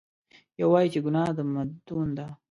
یو 0.59 0.67
وایي 0.73 0.89
چې 0.93 0.99
ګناه 1.05 1.29
د 1.37 1.39
مدون 1.53 2.09
ده. 2.17 2.25